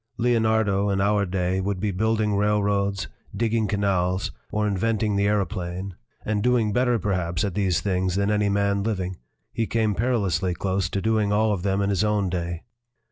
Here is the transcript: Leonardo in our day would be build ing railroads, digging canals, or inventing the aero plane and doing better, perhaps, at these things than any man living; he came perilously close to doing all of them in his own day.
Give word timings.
Leonardo 0.17 0.89
in 0.89 0.99
our 0.99 1.27
day 1.27 1.61
would 1.61 1.79
be 1.79 1.91
build 1.91 2.19
ing 2.19 2.35
railroads, 2.35 3.07
digging 3.35 3.67
canals, 3.67 4.31
or 4.51 4.65
inventing 4.67 5.15
the 5.15 5.27
aero 5.27 5.45
plane 5.45 5.93
and 6.25 6.41
doing 6.41 6.73
better, 6.73 6.97
perhaps, 6.97 7.43
at 7.43 7.53
these 7.53 7.81
things 7.81 8.15
than 8.15 8.31
any 8.31 8.49
man 8.49 8.81
living; 8.81 9.17
he 9.53 9.67
came 9.67 9.93
perilously 9.93 10.55
close 10.55 10.89
to 10.89 11.03
doing 11.03 11.31
all 11.31 11.53
of 11.53 11.61
them 11.61 11.83
in 11.83 11.91
his 11.91 12.03
own 12.03 12.29
day. 12.29 12.63